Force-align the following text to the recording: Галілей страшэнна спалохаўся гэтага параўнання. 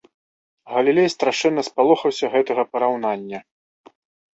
Галілей 0.75 1.11
страшэнна 1.15 1.61
спалохаўся 1.69 2.25
гэтага 2.37 2.61
параўнання. 2.75 3.49